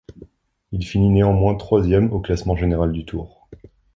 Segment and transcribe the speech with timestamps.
[0.71, 3.47] Il finit néanmoins troisième au classement général du Tour.